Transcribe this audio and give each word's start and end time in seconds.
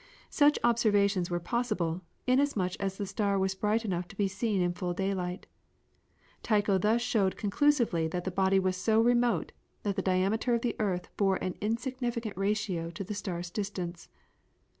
Such 0.31 0.57
observations 0.63 1.29
were 1.29 1.39
possible, 1.39 2.01
inasmuch 2.25 2.75
as 2.79 2.97
the 2.97 3.05
star 3.05 3.37
was 3.37 3.53
bright 3.53 3.85
enough 3.85 4.07
to 4.07 4.15
be 4.15 4.27
seen 4.27 4.59
in 4.59 4.73
full 4.73 4.93
daylight. 4.95 5.45
Tycho 6.41 6.79
thus 6.79 7.03
showed 7.03 7.37
conclusively 7.37 8.07
that 8.07 8.23
the 8.23 8.31
body 8.31 8.57
was 8.57 8.75
so 8.75 8.99
remote 8.99 9.51
that 9.83 9.95
the 9.95 10.01
diameter 10.01 10.55
of 10.55 10.61
the 10.61 10.75
earth 10.79 11.15
bore 11.17 11.35
an 11.35 11.53
insignificant 11.61 12.35
ratio 12.35 12.89
to 12.89 13.03
the 13.03 13.13
star's 13.13 13.51
distance. 13.51 14.09